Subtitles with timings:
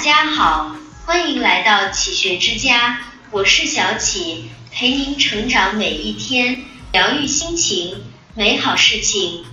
[0.00, 3.00] 家好，欢迎来到启学之家，
[3.30, 8.02] 我是小启，陪您成长每一天，疗愈心情，
[8.34, 9.44] 美好事情。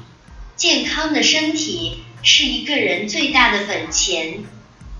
[0.55, 4.45] 健康的身体是一个人最大的本钱，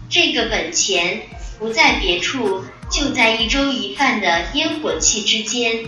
[0.10, 1.22] 这个本钱
[1.58, 5.86] 不在别处，就在一粥一饭的烟火气之间。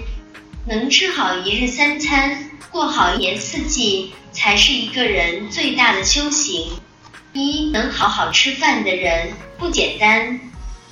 [0.68, 6.80] 能吃好一日三餐，过好一年四季，才是一个人最大的修行。
[7.32, 10.40] 一能好好吃饭的人不简单。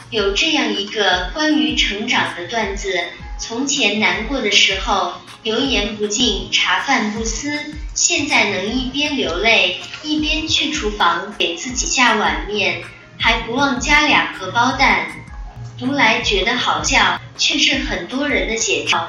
[0.10, 2.94] 有这样一个关于成长的段子：
[3.40, 7.50] 从前难过的时候，油盐不进，茶饭不思；
[7.94, 12.82] 现在能一边流泪，一边去厨房给自己下碗面，
[13.18, 15.08] 还不忘加俩荷包蛋。
[15.80, 19.08] 读来觉得好笑，却是很多人的写照。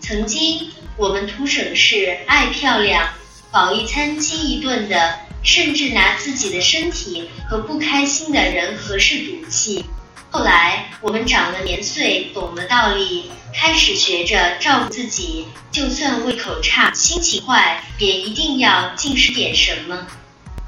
[0.00, 3.08] 曾经我们图省事，爱漂亮，
[3.50, 5.18] 饱一餐饥一顿的。
[5.42, 9.84] 甚至拿自己的身体和不开心的人和事赌气。
[10.30, 15.46] 后来我们长了年岁，懂了道理，开始学着照顾自己。
[15.72, 20.06] 就算胃口差、心情坏，也一定要进食点什么。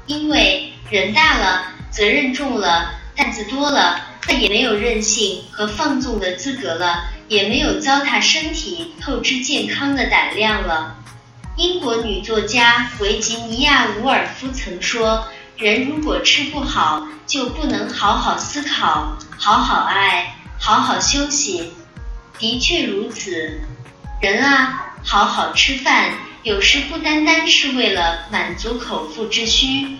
[0.05, 10.97] 因为人大了，责任重了，担子多了，再也没有任性和放纵的资格了，也没有糟蹋身体、透支健康的胆量了。
[11.55, 21.71] 英国女作家维吉尼亚·伍尔夫曾说：“人如果吃不好，就不能好好思考、好好爱、好好休息。”
[22.39, 23.61] 的确如此。
[24.19, 29.97] 人啊，好好吃饭，有时不单单是为了满足口腹之需。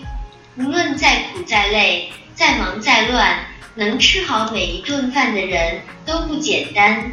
[0.56, 3.46] 无论再苦再累、再忙再乱，
[3.76, 7.12] 能吃好每一顿饭的人都不简单。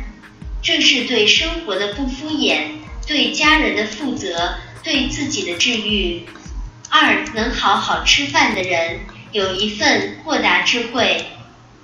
[0.64, 2.81] 这是对生活的不敷衍。
[3.12, 6.26] 对家人的负责，对自己的治愈。
[6.90, 9.02] 二能好好吃饭的人，
[9.34, 11.26] 有一份豁达智慧。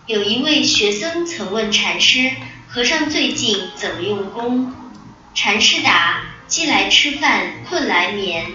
[0.05, 2.31] 有一位学僧曾问禅师
[2.70, 4.73] ：“和尚最近怎么用功？”
[5.36, 8.45] 禅师答：“饥来吃饭，困来眠。”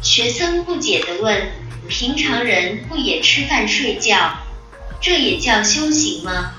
[0.00, 1.50] 学僧不解地问
[1.90, 4.38] ：“平常人不也吃饭睡觉？
[5.00, 6.54] 这也叫修行吗？”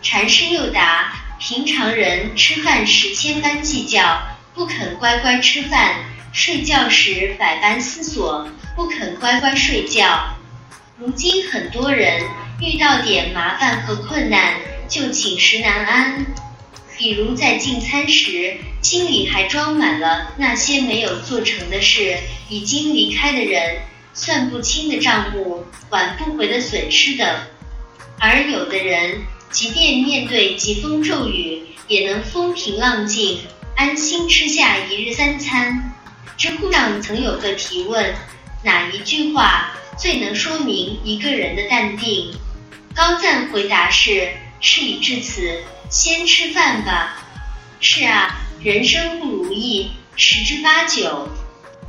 [0.00, 4.22] 禅师又答：“平常人吃饭时千般计较。”
[4.58, 10.34] 不肯乖乖吃饭，睡觉时百般思索，不肯乖乖睡觉。
[10.98, 12.24] 如今很多人
[12.60, 14.54] 遇到点麻烦和困难
[14.88, 16.26] 就寝食难安，
[16.96, 23.82] 比如在进餐时，心里还装满了那些没有做成的事、已经离开的人、
[24.12, 27.28] 算不清的账目、挽不回的损失等。
[28.18, 29.20] 而有的人，
[29.52, 33.38] 即便面对疾风骤雨，也能风平浪静。
[33.78, 35.94] 安心吃下一日三餐。
[36.36, 38.12] 知乎上曾有个提问：
[38.64, 42.34] 哪一句话最能说明一个人的淡定？
[42.92, 47.24] 高赞回答是：事已至此，先吃饭吧。
[47.80, 51.28] 是啊，人生不如意十之八九，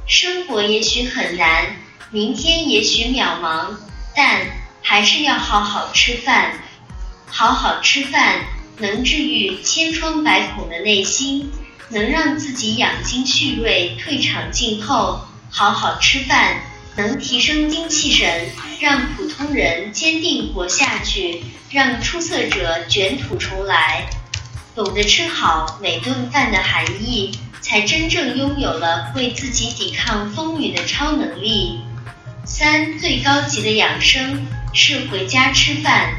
[0.06, 1.76] 生活也许很难，
[2.12, 3.76] 明天也许渺茫，
[4.16, 4.42] 但
[4.84, 6.54] 还是要好好吃饭。
[7.26, 8.44] 好好吃饭，
[8.78, 11.52] 能治愈千疮百孔的内心。
[11.90, 16.62] 能让自己养精蓄锐、退场静候，好好吃饭，
[16.96, 24.08] 能提升精气神，让普通人坚定活下去，让出色者卷土重来。
[24.76, 31.80] 懂得吃好每顿饭的含义，才真正拥有了为自己抵抗风雨的超能力。
[32.46, 36.14] 三最高级的养生是回家吃饭。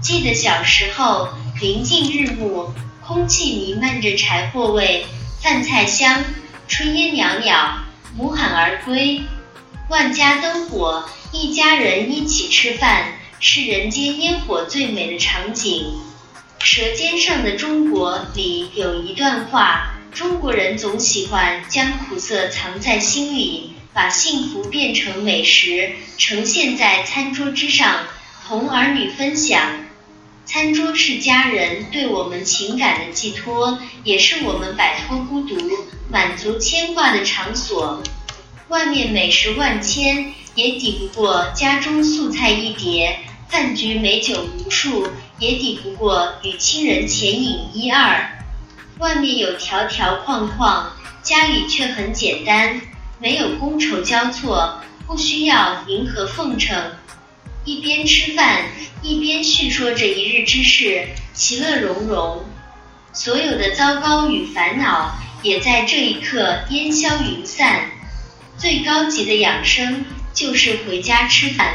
[0.00, 1.28] 记得小时候，
[1.60, 2.72] 临近日暮。
[3.06, 5.04] 空气弥漫着柴火味，
[5.42, 6.24] 饭菜香，
[6.66, 7.84] 炊烟袅袅，
[8.16, 9.20] 母喊儿归。
[9.90, 15.98] 万家灯火，一家人一起吃饭，是人间烟火最美的场景。
[16.64, 28.04] 《舌尖上的中国》里有一段话：中国人总喜欢将苦涩藏在心里，把幸福变成美食，呈现在餐桌之上，
[28.48, 29.60] 同儿女分享。
[30.46, 35.56] 餐桌是家人对我们情感的寄托，也是我们摆脱孤独、
[36.10, 38.02] 满足牵挂的场所。
[38.68, 45.08] 外面美食万千，也抵不过家中素菜一碟；饭局美酒无数，
[45.38, 48.38] 也抵不过与亲人浅饮一二。
[48.98, 50.92] 外面有条条框框，
[51.22, 52.80] 家里却很简单，
[53.18, 56.92] 没有觥筹交错，不需要迎合奉承。
[57.64, 58.64] 一边吃饭，
[59.02, 62.44] 一边叙说着一日之事，其乐融融。
[63.12, 67.90] 所有的糟糕与烦恼，也在这一刻烟消云散。
[68.58, 71.74] 最高级的养生，就是回家吃饭。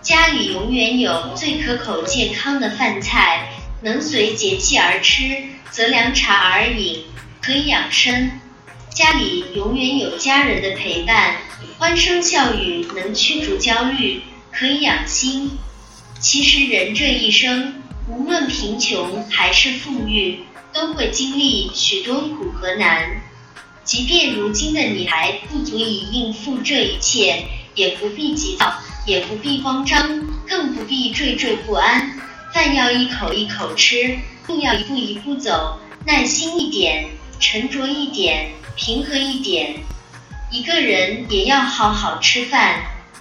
[0.00, 3.50] 家里永远有最可口健康的饭菜，
[3.82, 7.04] 能随节气而吃，则凉茶而饮，
[7.42, 8.30] 可以养生。
[8.90, 11.36] 家里永远有家人的陪伴，
[11.78, 14.22] 欢声笑语能驱逐焦虑，
[14.58, 15.56] 可以养心。
[16.18, 20.40] 其实人这一生，无论贫穷还是富裕，
[20.72, 23.22] 都会经历许多苦和难。
[23.84, 27.44] 即便如今的你还不足以应付这一切，
[27.76, 28.74] 也不必急躁，
[29.06, 32.18] 也不必慌张，更不必惴惴不安。
[32.52, 34.18] 饭要一口一口吃，
[34.48, 37.06] 路要一步一步走，耐心一点，
[37.38, 38.50] 沉着一点。
[38.74, 39.76] 平和一点，
[40.50, 42.80] 一个人也要好好吃饭，